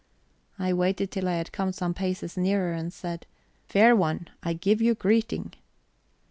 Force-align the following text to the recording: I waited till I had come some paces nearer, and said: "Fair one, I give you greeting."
I 0.57 0.73
waited 0.73 1.11
till 1.11 1.27
I 1.27 1.33
had 1.35 1.51
come 1.51 1.71
some 1.71 1.93
paces 1.93 2.35
nearer, 2.35 2.73
and 2.73 2.91
said: 2.91 3.27
"Fair 3.67 3.95
one, 3.95 4.29
I 4.41 4.53
give 4.53 4.81
you 4.81 4.95
greeting." 4.95 5.53